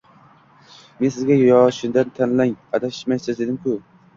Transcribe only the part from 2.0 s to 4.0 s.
tanlang, adashmaysiz, devdim-ku